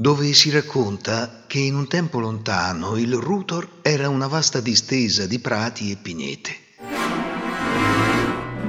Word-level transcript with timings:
dove 0.00 0.32
si 0.32 0.50
racconta 0.50 1.42
che 1.48 1.58
in 1.58 1.74
un 1.74 1.88
tempo 1.88 2.20
lontano 2.20 2.96
il 2.96 3.12
Rutor 3.14 3.80
era 3.82 4.08
una 4.08 4.28
vasta 4.28 4.60
distesa 4.60 5.26
di 5.26 5.40
prati 5.40 5.90
e 5.90 5.96
pinete. 5.96 6.56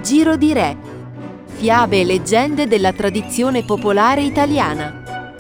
Giro 0.02 0.36
di 0.38 0.54
Re. 0.54 0.76
Fiabe 1.46 2.00
e 2.00 2.04
leggende 2.04 2.66
della 2.66 2.94
tradizione 2.94 3.64
popolare 3.64 4.24
italiana. 4.24 5.36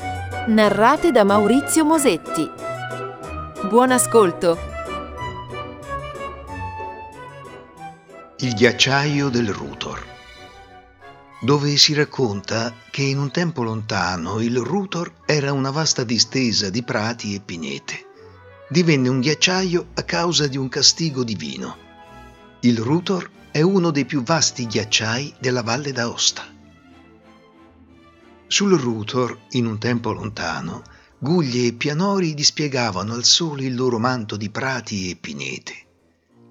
Narrate 0.46 1.10
da 1.10 1.23
Maurizio 1.23 1.84
Mosetti. 1.84 2.48
Buon 3.68 3.90
ascolto. 3.90 4.60
Il 8.42 8.54
ghiacciaio 8.54 9.30
del 9.30 9.52
Rutor 9.52 10.18
dove 11.42 11.78
si 11.78 11.94
racconta 11.94 12.74
che 12.92 13.02
in 13.02 13.18
un 13.18 13.32
tempo 13.32 13.64
lontano 13.64 14.42
il 14.42 14.58
Rutor 14.58 15.21
era 15.26 15.54
una 15.54 15.71
vasta 15.71 16.04
distesa 16.04 16.70
di 16.70 16.84
prati 16.84 17.34
e 17.34 17.39
pinete. 17.39 18.06
Divenne 18.70 19.07
un 19.07 19.21
ghiacciaio 19.21 19.88
a 19.94 20.04
causa 20.04 20.47
di 20.47 20.57
un 20.57 20.68
castigo 20.68 21.24
divino. 21.24 21.78
Il 22.61 22.78
Rutor 22.80 23.30
è 23.52 23.61
uno 23.61 23.89
dei 23.89 24.06
più 24.06 24.21
vasti 24.21 24.68
ghiacciai 24.68 25.36
della 25.39 25.64
Valle 25.64 25.94
d'Aosta. 25.94 26.46
Sul 28.46 28.78
Rutor, 28.78 29.38
in 29.52 29.66
un 29.66 29.80
tempo 29.80 30.11
lontano, 30.11 30.83
guglie 31.18 31.68
e 31.68 31.74
pianori 31.74 32.33
dispiegavano 32.33 33.14
al 33.14 33.23
sole 33.23 33.64
il 33.64 33.75
loro 33.75 33.97
manto 33.97 34.36
di 34.36 34.50
prati 34.50 35.09
e 35.09 35.16
pinete 35.16 35.88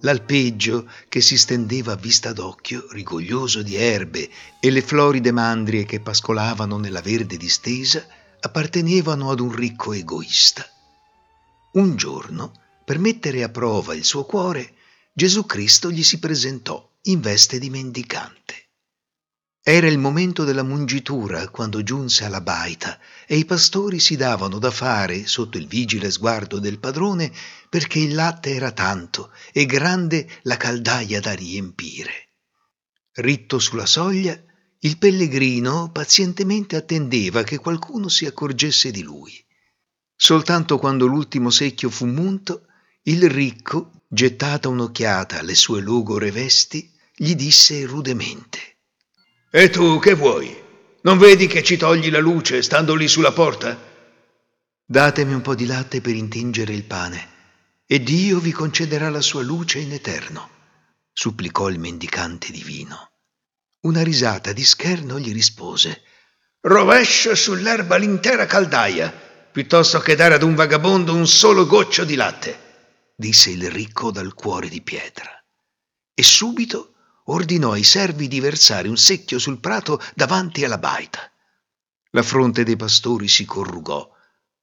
L'alpeggio, 0.02 0.88
che 1.08 1.20
si 1.20 1.36
stendeva 1.36 1.92
a 1.92 1.96
vista 1.96 2.32
d'occhio, 2.32 2.86
rigoglioso 2.90 3.62
di 3.62 3.74
erbe, 3.74 4.30
e 4.60 4.70
le 4.70 4.82
floride 4.82 5.32
mandrie 5.32 5.84
che 5.84 6.00
pascolavano 6.00 6.78
nella 6.78 7.00
verde 7.00 7.36
distesa, 7.36 8.06
appartenevano 8.40 9.30
ad 9.30 9.40
un 9.40 9.52
ricco 9.52 9.92
egoista. 9.92 10.64
Un 11.72 11.96
giorno, 11.96 12.52
per 12.84 12.98
mettere 12.98 13.42
a 13.42 13.48
prova 13.48 13.94
il 13.94 14.04
suo 14.04 14.24
cuore, 14.24 14.74
Gesù 15.12 15.44
Cristo 15.46 15.90
gli 15.90 16.04
si 16.04 16.20
presentò 16.20 16.88
in 17.02 17.20
veste 17.20 17.58
di 17.58 17.68
mendicante. 17.68 18.67
Era 19.62 19.86
il 19.88 19.98
momento 19.98 20.44
della 20.44 20.62
mungitura 20.62 21.48
quando 21.48 21.82
giunse 21.82 22.24
alla 22.24 22.40
baita 22.40 22.98
e 23.26 23.36
i 23.36 23.44
pastori 23.44 23.98
si 23.98 24.16
davano 24.16 24.58
da 24.58 24.70
fare 24.70 25.26
sotto 25.26 25.58
il 25.58 25.66
vigile 25.66 26.10
sguardo 26.10 26.58
del 26.58 26.78
padrone 26.78 27.30
perché 27.68 27.98
il 27.98 28.14
latte 28.14 28.54
era 28.54 28.72
tanto 28.72 29.30
e 29.52 29.66
grande 29.66 30.26
la 30.42 30.56
caldaia 30.56 31.20
da 31.20 31.34
riempire. 31.34 32.28
Ritto 33.14 33.58
sulla 33.58 33.84
soglia, 33.84 34.40
il 34.80 34.96
pellegrino 34.96 35.90
pazientemente 35.90 36.76
attendeva 36.76 37.42
che 37.42 37.58
qualcuno 37.58 38.08
si 38.08 38.26
accorgesse 38.26 38.90
di 38.90 39.02
lui. 39.02 39.44
Soltanto 40.14 40.78
quando 40.78 41.06
l'ultimo 41.06 41.50
secchio 41.50 41.90
fu 41.90 42.06
munto, 42.06 42.66
il 43.02 43.28
ricco, 43.28 44.04
gettata 44.08 44.68
un'occhiata 44.68 45.40
alle 45.40 45.54
sue 45.54 45.80
logore 45.80 46.30
vesti, 46.30 46.90
gli 47.14 47.34
disse 47.34 47.84
rudemente 47.84 48.67
e 49.50 49.70
tu 49.70 49.98
che 49.98 50.14
vuoi? 50.14 50.54
Non 51.02 51.16
vedi 51.16 51.46
che 51.46 51.62
ci 51.62 51.76
togli 51.76 52.10
la 52.10 52.18
luce 52.18 52.62
stando 52.62 52.94
lì 52.94 53.08
sulla 53.08 53.32
porta? 53.32 53.78
Datemi 54.84 55.32
un 55.32 55.40
po' 55.40 55.54
di 55.54 55.66
latte 55.66 56.00
per 56.00 56.14
intingere 56.14 56.74
il 56.74 56.84
pane, 56.84 57.36
e 57.86 58.02
Dio 58.02 58.40
vi 58.40 58.52
concederà 58.52 59.08
la 59.08 59.20
sua 59.20 59.42
luce 59.42 59.78
in 59.78 59.92
eterno, 59.92 60.50
supplicò 61.12 61.68
il 61.68 61.78
mendicante 61.78 62.52
divino. 62.52 63.10
Una 63.80 64.02
risata 64.02 64.52
di 64.52 64.64
scherno 64.64 65.18
gli 65.18 65.32
rispose 65.32 66.02
Rovescio 66.60 67.34
sull'erba 67.34 67.96
l'intera 67.96 68.44
caldaia, 68.44 69.10
piuttosto 69.52 70.00
che 70.00 70.16
dare 70.16 70.34
ad 70.34 70.42
un 70.42 70.54
vagabondo 70.54 71.14
un 71.14 71.26
solo 71.26 71.66
goccio 71.66 72.04
di 72.04 72.16
latte, 72.16 73.12
disse 73.16 73.50
il 73.50 73.70
ricco 73.70 74.10
dal 74.10 74.34
cuore 74.34 74.68
di 74.68 74.82
pietra. 74.82 75.30
E 76.12 76.22
subito 76.22 76.94
ordinò 77.28 77.72
ai 77.72 77.84
servi 77.84 78.28
di 78.28 78.40
versare 78.40 78.88
un 78.88 78.96
secchio 78.96 79.38
sul 79.38 79.60
prato 79.60 80.00
davanti 80.14 80.64
alla 80.64 80.78
baita. 80.78 81.30
La 82.10 82.22
fronte 82.22 82.64
dei 82.64 82.76
pastori 82.76 83.28
si 83.28 83.44
corrugò, 83.44 84.10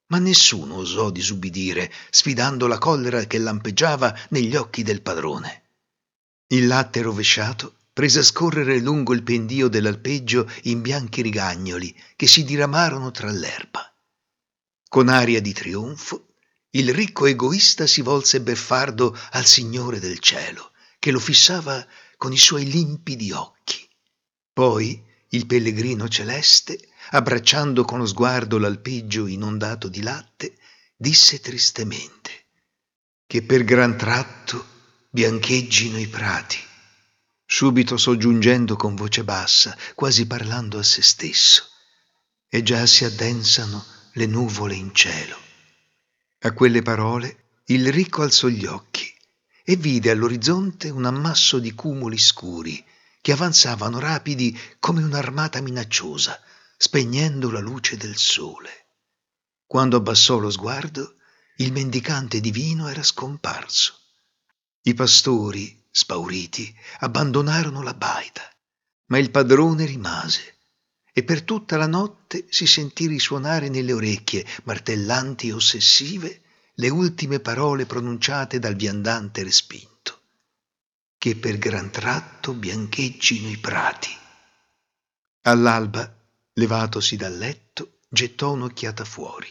ma 0.08 0.18
nessuno 0.18 0.76
osò 0.76 1.10
disubbidire, 1.10 1.92
sfidando 2.10 2.66
la 2.66 2.78
collera 2.78 3.24
che 3.24 3.38
lampeggiava 3.38 4.16
negli 4.30 4.54
occhi 4.56 4.82
del 4.82 5.02
padrone. 5.02 5.62
Il 6.48 6.66
latte 6.66 7.02
rovesciato 7.02 7.76
prese 7.92 8.20
a 8.20 8.22
scorrere 8.22 8.78
lungo 8.78 9.14
il 9.14 9.22
pendio 9.22 9.68
dell'alpeggio 9.68 10.50
in 10.64 10.82
bianchi 10.82 11.22
rigagnoli 11.22 11.94
che 12.14 12.26
si 12.26 12.44
diramarono 12.44 13.10
tra 13.10 13.30
l'erba. 13.30 13.90
Con 14.88 15.08
aria 15.08 15.40
di 15.40 15.52
trionfo, 15.52 16.34
il 16.70 16.92
ricco 16.92 17.26
egoista 17.26 17.86
si 17.86 18.02
volse 18.02 18.40
beffardo 18.40 19.16
al 19.30 19.46
Signore 19.46 19.98
del 19.98 20.18
cielo, 20.18 20.72
che 20.98 21.10
lo 21.10 21.18
fissava 21.18 21.84
con 22.26 22.34
i 22.34 22.38
suoi 22.38 22.68
limpidi 22.68 23.30
occhi. 23.30 23.88
Poi 24.52 25.00
il 25.28 25.46
pellegrino 25.46 26.08
celeste, 26.08 26.88
abbracciando 27.10 27.84
con 27.84 28.00
lo 28.00 28.06
sguardo 28.06 28.58
l'alpeggio 28.58 29.28
inondato 29.28 29.86
di 29.86 30.02
latte, 30.02 30.58
disse 30.96 31.38
tristemente 31.38 32.46
che 33.28 33.44
per 33.44 33.62
gran 33.62 33.96
tratto 33.96 34.66
biancheggino 35.08 36.00
i 36.00 36.08
prati, 36.08 36.58
subito 37.44 37.96
soggiungendo 37.96 38.74
con 38.74 38.96
voce 38.96 39.22
bassa, 39.22 39.78
quasi 39.94 40.26
parlando 40.26 40.80
a 40.80 40.82
se 40.82 41.02
stesso, 41.02 41.68
e 42.48 42.64
già 42.64 42.86
si 42.86 43.04
addensano 43.04 43.84
le 44.14 44.26
nuvole 44.26 44.74
in 44.74 44.92
cielo. 44.92 45.38
A 46.40 46.52
quelle 46.52 46.82
parole 46.82 47.60
il 47.66 47.92
ricco 47.92 48.22
alzò 48.22 48.48
gli 48.48 48.66
occhi 48.66 49.05
e 49.68 49.74
vide 49.74 50.10
all'orizzonte 50.10 50.90
un 50.90 51.06
ammasso 51.06 51.58
di 51.58 51.74
cumuli 51.74 52.18
scuri 52.18 52.84
che 53.20 53.32
avanzavano 53.32 53.98
rapidi 53.98 54.56
come 54.78 55.02
un'armata 55.02 55.60
minacciosa, 55.60 56.40
spegnendo 56.76 57.50
la 57.50 57.58
luce 57.58 57.96
del 57.96 58.16
sole. 58.16 58.86
Quando 59.66 59.96
abbassò 59.96 60.38
lo 60.38 60.50
sguardo, 60.50 61.16
il 61.56 61.72
mendicante 61.72 62.38
divino 62.38 62.86
era 62.86 63.02
scomparso. 63.02 63.98
I 64.82 64.94
pastori, 64.94 65.84
spauriti, 65.90 66.72
abbandonarono 67.00 67.82
la 67.82 67.94
baita, 67.94 68.48
ma 69.06 69.18
il 69.18 69.32
padrone 69.32 69.84
rimase 69.84 70.58
e 71.12 71.24
per 71.24 71.42
tutta 71.42 71.76
la 71.76 71.88
notte 71.88 72.46
si 72.50 72.68
sentì 72.68 73.08
risuonare 73.08 73.68
nelle 73.68 73.92
orecchie, 73.92 74.46
martellanti 74.62 75.48
e 75.48 75.54
ossessive, 75.54 76.42
le 76.78 76.90
ultime 76.90 77.40
parole 77.40 77.86
pronunciate 77.86 78.58
dal 78.58 78.74
viandante 78.74 79.42
respinto, 79.42 80.20
che 81.16 81.34
per 81.34 81.56
gran 81.56 81.90
tratto 81.90 82.52
biancheggino 82.52 83.48
i 83.48 83.56
prati. 83.56 84.10
All'alba, 85.42 86.14
levatosi 86.52 87.16
dal 87.16 87.34
letto, 87.34 88.00
gettò 88.10 88.52
un'occhiata 88.52 89.06
fuori. 89.06 89.48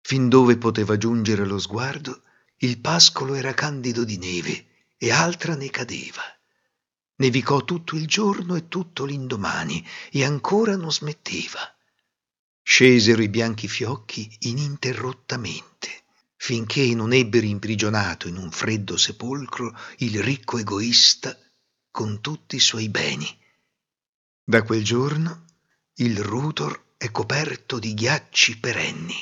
Fin 0.00 0.30
dove 0.30 0.56
poteva 0.56 0.96
giungere 0.96 1.44
lo 1.44 1.58
sguardo, 1.58 2.22
il 2.58 2.78
pascolo 2.78 3.34
era 3.34 3.52
candido 3.52 4.04
di 4.04 4.16
neve 4.16 4.66
e 4.96 5.10
altra 5.10 5.54
ne 5.54 5.68
cadeva. 5.68 6.22
Nevicò 7.16 7.64
tutto 7.66 7.96
il 7.96 8.06
giorno 8.06 8.54
e 8.54 8.66
tutto 8.68 9.04
l'indomani 9.04 9.86
e 10.10 10.24
ancora 10.24 10.74
non 10.76 10.90
smetteva. 10.90 11.60
Scesero 12.62 13.20
i 13.20 13.28
bianchi 13.28 13.68
fiocchi 13.68 14.38
ininterrottamente 14.40 16.04
finché 16.42 16.94
non 16.94 17.12
ebbero 17.12 17.44
imprigionato 17.44 18.26
in 18.26 18.38
un 18.38 18.50
freddo 18.50 18.96
sepolcro 18.96 19.76
il 19.98 20.22
ricco 20.22 20.56
egoista 20.56 21.36
con 21.90 22.22
tutti 22.22 22.56
i 22.56 22.60
suoi 22.60 22.88
beni. 22.88 23.28
Da 24.42 24.62
quel 24.62 24.82
giorno 24.82 25.44
il 25.96 26.18
Rutor 26.18 26.94
è 26.96 27.10
coperto 27.10 27.78
di 27.78 27.92
ghiacci 27.92 28.58
perenni. 28.58 29.14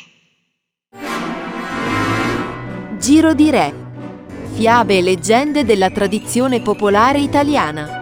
Giro 3.01 3.35
di 3.35 3.51
Re. 3.51 3.87
Fiabe 4.55 4.99
e 4.99 5.03
leggende 5.03 5.65
della 5.65 5.91
tradizione 5.91 6.63
popolare 6.63 7.19
italiana 7.19 7.98